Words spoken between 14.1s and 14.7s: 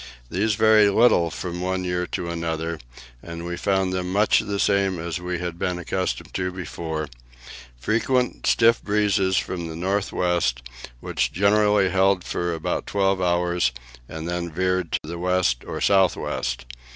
then